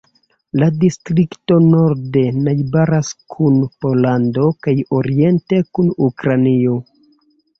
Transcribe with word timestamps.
La 0.59 0.67
distrikto 0.83 1.57
norde 1.65 2.23
najbaras 2.45 3.11
kun 3.35 3.59
Pollando 3.85 4.47
kaj 4.69 4.75
oriente 5.01 5.61
kun 5.79 5.93
Ukrainio. 6.09 6.79